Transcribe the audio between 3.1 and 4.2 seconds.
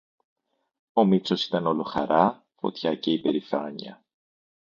υπερηφάνεια